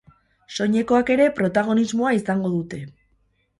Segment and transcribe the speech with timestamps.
[0.55, 2.83] Soinekoak ere protagonismoa izango dute.